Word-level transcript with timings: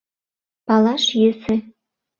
Палаш 0.67 1.05
йӧсӧ. 1.21 1.55